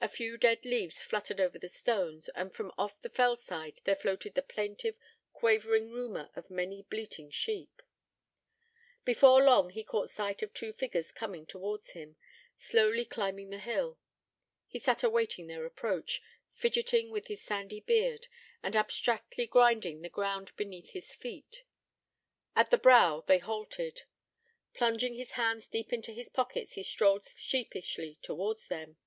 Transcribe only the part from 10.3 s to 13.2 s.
of two figures coming towards him, slowly